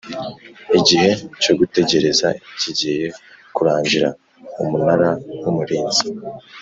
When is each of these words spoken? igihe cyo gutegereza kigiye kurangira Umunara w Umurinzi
igihe 0.79 1.09
cyo 1.41 1.53
gutegereza 1.59 2.27
kigiye 2.59 3.07
kurangira 3.55 4.07
Umunara 4.61 5.09
w 5.43 5.45
Umurinzi 5.51 6.05